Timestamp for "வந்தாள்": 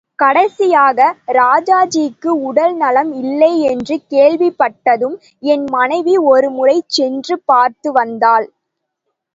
7.91-8.47